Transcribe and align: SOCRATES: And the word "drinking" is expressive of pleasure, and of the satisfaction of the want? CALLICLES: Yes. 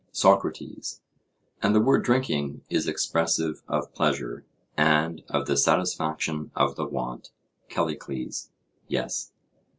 SOCRATES: 0.13 0.99
And 1.61 1.75
the 1.75 1.79
word 1.79 2.03
"drinking" 2.03 2.63
is 2.71 2.87
expressive 2.87 3.61
of 3.67 3.93
pleasure, 3.93 4.43
and 4.75 5.21
of 5.29 5.45
the 5.45 5.55
satisfaction 5.55 6.49
of 6.55 6.75
the 6.75 6.87
want? 6.87 7.29
CALLICLES: 7.69 8.49
Yes. 8.87 9.31